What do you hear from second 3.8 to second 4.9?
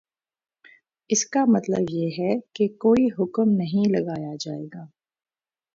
لگایا جائے گا